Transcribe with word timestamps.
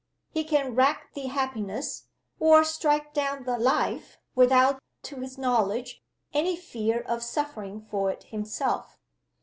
He 0.31 0.43
can 0.43 0.73
wreck 0.73 1.09
the 1.13 1.27
happiness, 1.27 2.07
or 2.39 2.63
strike 2.63 3.13
down 3.13 3.43
the 3.43 3.59
life, 3.59 4.17
without, 4.33 4.81
to 5.03 5.17
his 5.17 5.37
knowledge, 5.37 6.01
any 6.33 6.55
fear 6.57 7.01
of 7.01 7.21
suffering 7.21 7.79
for 7.81 8.09
it 8.09 8.23
himself. 8.23 8.97